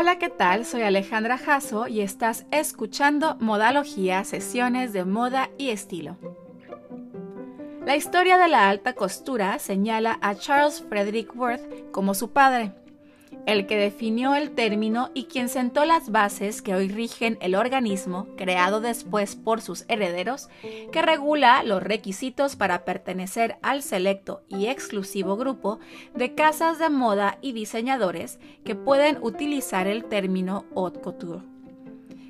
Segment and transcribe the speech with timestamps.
[0.00, 0.64] Hola, ¿qué tal?
[0.64, 6.16] Soy Alejandra Jasso y estás escuchando Modalogía, sesiones de moda y estilo.
[7.84, 12.72] La historia de la alta costura señala a Charles Frederick Worth como su padre,
[13.46, 18.26] el que definió el término y quien sentó las bases que hoy rigen el organismo,
[18.36, 20.48] creado después por sus herederos,
[20.92, 25.80] que regula los requisitos para pertenecer al selecto y exclusivo grupo
[26.14, 31.42] de casas de moda y diseñadores que pueden utilizar el término haute couture.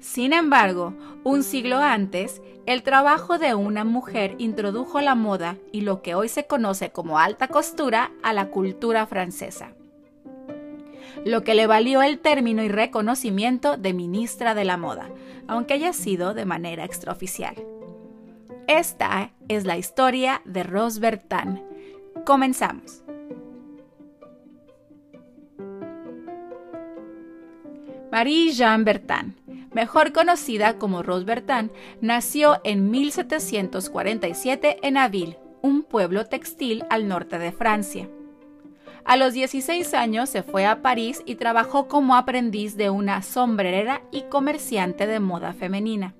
[0.00, 6.02] Sin embargo, un siglo antes, el trabajo de una mujer introdujo la moda y lo
[6.02, 9.74] que hoy se conoce como alta costura a la cultura francesa
[11.24, 15.08] lo que le valió el término y reconocimiento de ministra de la moda,
[15.48, 17.54] aunque haya sido de manera extraoficial.
[18.66, 21.62] Esta es la historia de Rose Bertin.
[22.24, 23.02] Comenzamos.
[28.12, 29.36] Marie-Jean Bertin,
[29.72, 37.38] mejor conocida como Rose Bertin, nació en 1747 en Aville, un pueblo textil al norte
[37.38, 38.08] de Francia.
[39.04, 44.02] A los 16 años se fue a París y trabajó como aprendiz de una sombrerera
[44.12, 46.14] y comerciante de moda femenina.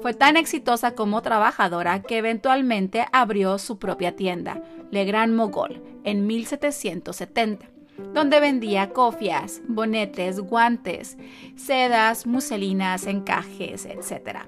[0.00, 6.26] Fue tan exitosa como trabajadora que eventualmente abrió su propia tienda, Le Grand Mogol, en
[6.26, 7.66] 1770,
[8.12, 11.16] donde vendía cofias, bonetes, guantes,
[11.56, 14.40] sedas, muselinas, encajes, etc.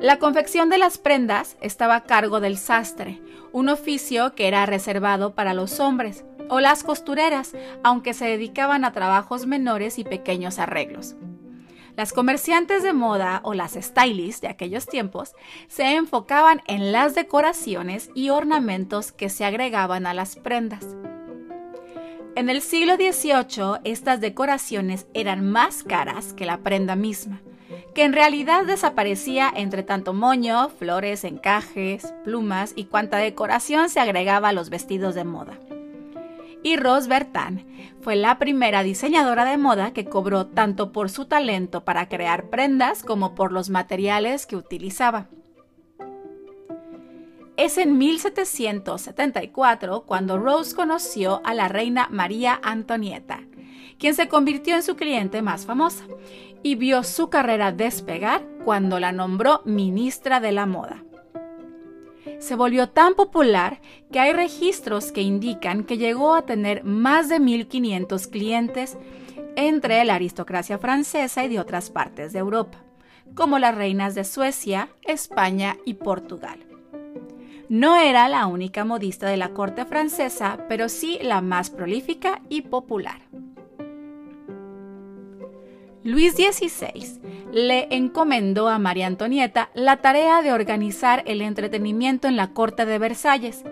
[0.00, 3.20] La confección de las prendas estaba a cargo del sastre,
[3.52, 8.92] un oficio que era reservado para los hombres, o las costureras, aunque se dedicaban a
[8.92, 11.16] trabajos menores y pequeños arreglos.
[11.96, 15.34] Las comerciantes de moda o las stylists de aquellos tiempos
[15.68, 20.86] se enfocaban en las decoraciones y ornamentos que se agregaban a las prendas.
[22.34, 27.42] En el siglo XVIII estas decoraciones eran más caras que la prenda misma,
[27.94, 34.48] que en realidad desaparecía entre tanto moño, flores, encajes, plumas y cuanta decoración se agregaba
[34.48, 35.58] a los vestidos de moda.
[36.62, 37.66] Y Rose Bertin
[38.00, 43.02] fue la primera diseñadora de moda que cobró tanto por su talento para crear prendas
[43.02, 45.28] como por los materiales que utilizaba.
[47.56, 53.40] Es en 1774 cuando Rose conoció a la reina María Antonieta,
[53.98, 56.04] quien se convirtió en su cliente más famosa,
[56.62, 61.04] y vio su carrera despegar cuando la nombró ministra de la moda.
[62.38, 63.80] Se volvió tan popular
[64.10, 68.96] que hay registros que indican que llegó a tener más de 1.500 clientes
[69.56, 72.78] entre la aristocracia francesa y de otras partes de Europa,
[73.34, 76.58] como las reinas de Suecia, España y Portugal.
[77.68, 82.62] No era la única modista de la corte francesa, pero sí la más prolífica y
[82.62, 83.20] popular.
[86.04, 87.20] Luis XVI
[87.52, 92.98] le encomendó a María Antonieta la tarea de organizar el entretenimiento en la corte de
[92.98, 93.62] Versalles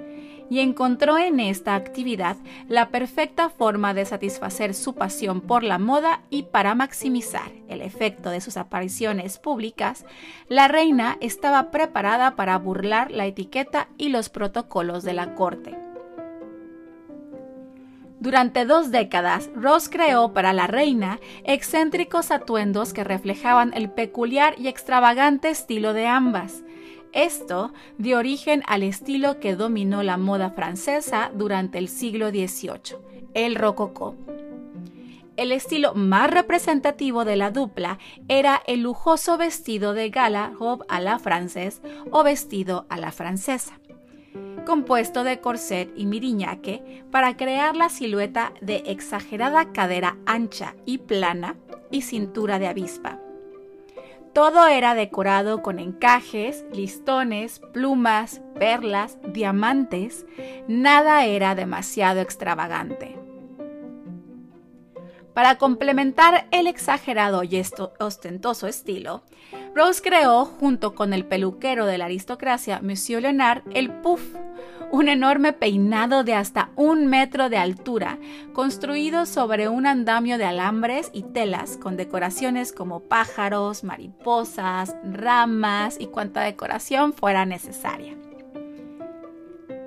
[0.49, 2.37] y encontró en esta actividad
[2.69, 8.31] la perfecta forma de satisfacer su pasión por la moda y para maximizar el efecto
[8.31, 10.05] de sus apariciones públicas,
[10.49, 15.80] la reina estaba preparada para burlar la etiqueta y los protocolos de la corte.
[18.21, 24.69] Durante dos décadas, Ross creó para la reina excéntricos atuendos que reflejaban el peculiar y
[24.69, 26.63] extravagante estilo de ambas.
[27.13, 32.99] Esto dio origen al estilo que dominó la moda francesa durante el siglo XVIII,
[33.33, 34.15] el rococó.
[35.39, 37.99] El estilo más representativo de la dupla
[38.29, 43.81] era el lujoso vestido de gala robe à la française o vestido a la francesa
[44.65, 51.57] compuesto de corset y miriñaque para crear la silueta de exagerada cadera ancha y plana
[51.91, 53.19] y cintura de avispa.
[54.33, 60.25] Todo era decorado con encajes, listones, plumas, perlas, diamantes,
[60.69, 63.19] nada era demasiado extravagante.
[65.35, 67.61] Para complementar el exagerado y
[67.99, 69.23] ostentoso estilo,
[69.75, 74.35] Rose creó, junto con el peluquero de la aristocracia, Monsieur Leonard, el puff,
[74.91, 78.19] un enorme peinado de hasta un metro de altura,
[78.53, 86.07] construido sobre un andamio de alambres y telas con decoraciones como pájaros, mariposas, ramas y
[86.07, 88.17] cuanta decoración fuera necesaria.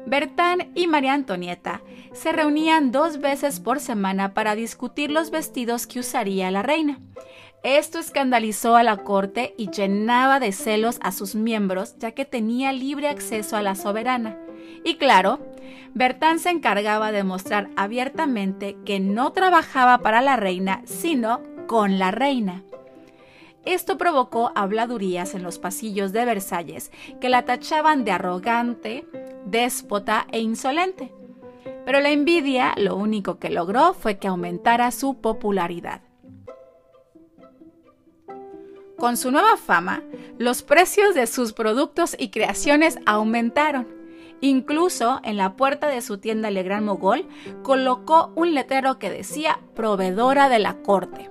[0.06, 1.82] Bertán y María Antonieta
[2.14, 7.00] se reunían dos veces por semana para discutir los vestidos que usaría la reina.
[7.64, 12.74] Esto escandalizó a la corte y llenaba de celos a sus miembros, ya que tenía
[12.74, 14.38] libre acceso a la soberana.
[14.84, 15.40] Y claro,
[15.94, 22.12] Bertán se encargaba de mostrar abiertamente que no trabajaba para la reina, sino con la
[22.12, 22.64] reina.
[23.64, 29.08] Esto provocó habladurías en los pasillos de Versalles, que la tachaban de arrogante,
[29.46, 31.14] déspota e insolente.
[31.86, 36.02] Pero la envidia lo único que logró fue que aumentara su popularidad.
[39.04, 40.02] Con su nueva fama,
[40.38, 43.86] los precios de sus productos y creaciones aumentaron.
[44.40, 47.28] Incluso en la puerta de su tienda Legrand Mogol
[47.64, 51.30] colocó un letrero que decía proveedora de la corte.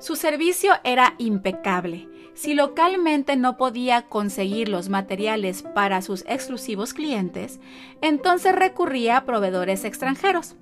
[0.00, 2.10] Su servicio era impecable.
[2.34, 7.58] Si localmente no podía conseguir los materiales para sus exclusivos clientes,
[8.02, 10.56] entonces recurría a proveedores extranjeros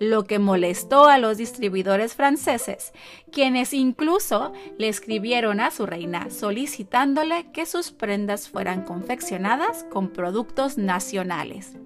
[0.00, 2.92] lo que molestó a los distribuidores franceses,
[3.30, 10.78] quienes incluso le escribieron a su reina solicitándole que sus prendas fueran confeccionadas con productos
[10.78, 11.76] nacionales.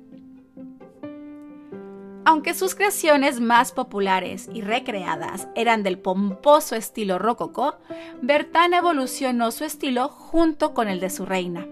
[2.24, 7.78] Aunque sus creaciones más populares y recreadas eran del pomposo estilo rococó,
[8.20, 11.66] Bertin evolucionó su estilo junto con el de su reina.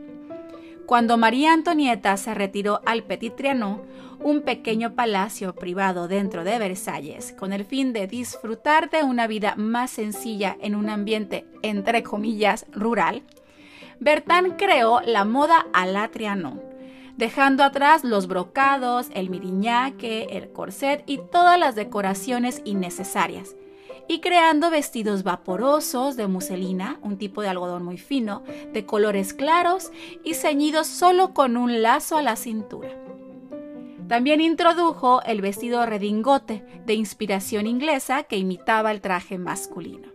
[0.87, 3.83] Cuando María Antonieta se retiró al Petit Trianon,
[4.21, 9.55] un pequeño palacio privado dentro de Versalles, con el fin de disfrutar de una vida
[9.57, 13.25] más sencilla en un ambiente, entre comillas, rural,
[13.99, 16.63] Bertin creó la moda a la Trianon,
[17.17, 23.57] dejando atrás los brocados, el miriñaque, el corset y todas las decoraciones innecesarias,
[24.09, 28.43] y creando vestidos vaporosos de muselina, un tipo de algodón muy fino,
[28.73, 29.91] de colores claros
[30.25, 32.91] y ceñidos solo con un lazo a la cintura.
[34.09, 40.09] También introdujo el vestido redingote de inspiración inglesa que imitaba el traje masculino.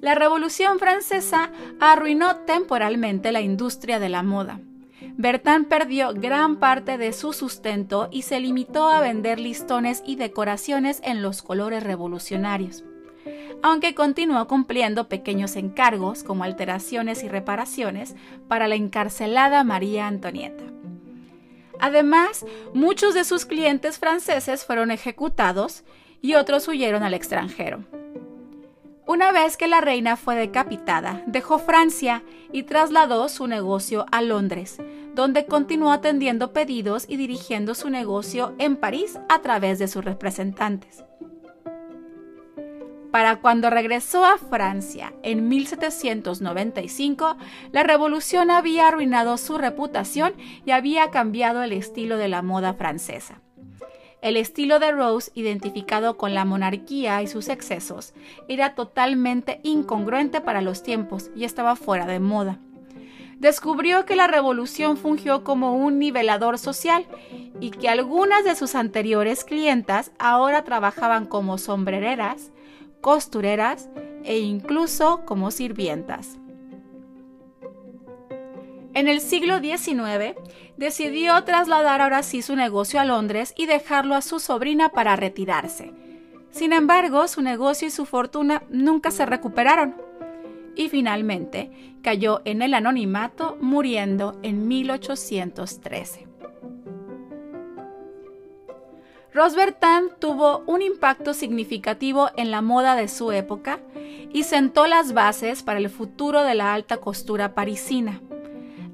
[0.00, 4.60] La Revolución Francesa arruinó temporalmente la industria de la moda.
[5.20, 11.02] Bertin perdió gran parte de su sustento y se limitó a vender listones y decoraciones
[11.04, 12.84] en los colores revolucionarios,
[13.62, 18.16] aunque continuó cumpliendo pequeños encargos como alteraciones y reparaciones
[18.48, 20.64] para la encarcelada María Antonieta.
[21.78, 25.84] Además, muchos de sus clientes franceses fueron ejecutados
[26.22, 27.84] y otros huyeron al extranjero.
[29.10, 32.22] Una vez que la reina fue decapitada, dejó Francia
[32.52, 34.80] y trasladó su negocio a Londres,
[35.16, 41.02] donde continuó atendiendo pedidos y dirigiendo su negocio en París a través de sus representantes.
[43.10, 47.36] Para cuando regresó a Francia en 1795,
[47.72, 50.34] la revolución había arruinado su reputación
[50.64, 53.40] y había cambiado el estilo de la moda francesa.
[54.22, 58.12] El estilo de Rose, identificado con la monarquía y sus excesos,
[58.48, 62.58] era totalmente incongruente para los tiempos y estaba fuera de moda.
[63.38, 67.06] Descubrió que la revolución fungió como un nivelador social
[67.60, 72.52] y que algunas de sus anteriores clientas ahora trabajaban como sombrereras,
[73.00, 73.88] costureras
[74.24, 76.36] e incluso como sirvientas.
[78.92, 80.34] En el siglo XIX,
[80.80, 85.92] decidió trasladar ahora sí su negocio a Londres y dejarlo a su sobrina para retirarse.
[86.50, 89.94] Sin embargo, su negocio y su fortuna nunca se recuperaron
[90.74, 91.70] y finalmente
[92.02, 96.26] cayó en el anonimato muriendo en 1813.
[99.34, 103.80] Rosbertin tuvo un impacto significativo en la moda de su época
[104.32, 108.22] y sentó las bases para el futuro de la alta costura parisina.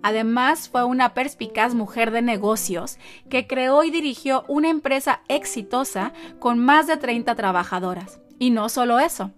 [0.07, 2.97] Además, fue una perspicaz mujer de negocios
[3.29, 8.21] que creó y dirigió una empresa exitosa con más de 30 trabajadoras.
[8.39, 9.33] Y no solo eso,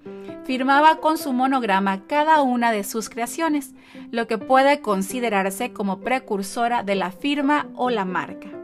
[0.44, 3.72] firmaba con su monograma cada una de sus creaciones,
[4.10, 8.57] lo que puede considerarse como precursora de la firma o la marca.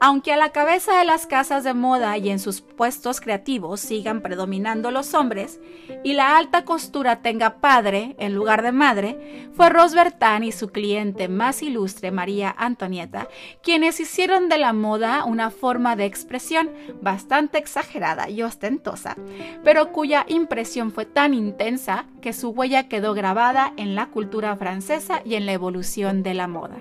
[0.00, 4.22] Aunque a la cabeza de las casas de moda y en sus puestos creativos sigan
[4.22, 5.58] predominando los hombres
[6.04, 11.26] y la alta costura tenga padre en lugar de madre, fue Rosbertin y su cliente
[11.26, 13.26] más ilustre, María Antonieta,
[13.60, 16.70] quienes hicieron de la moda una forma de expresión
[17.02, 19.16] bastante exagerada y ostentosa,
[19.64, 25.22] pero cuya impresión fue tan intensa que su huella quedó grabada en la cultura francesa
[25.24, 26.76] y en la evolución de la moda.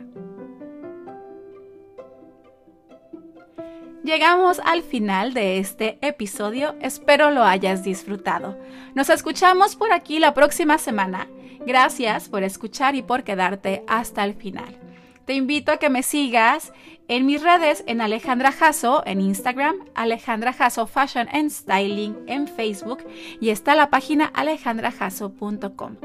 [4.04, 8.58] Llegamos al final de este episodio, espero lo hayas disfrutado.
[8.96, 11.28] Nos escuchamos por aquí la próxima semana.
[11.66, 14.78] Gracias por escuchar y por quedarte hasta el final.
[15.26, 16.72] Te invito a que me sigas
[17.10, 23.00] en mis redes en Alejandra Jasso en Instagram, Alejandra Jasso Fashion and Styling en Facebook
[23.42, 25.96] y está la página alejandrajasso.com.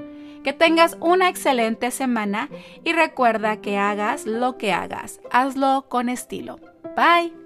[0.42, 2.48] Que tengas una excelente semana
[2.82, 6.58] y recuerda que hagas lo que hagas, hazlo con estilo.
[6.96, 7.41] Bye.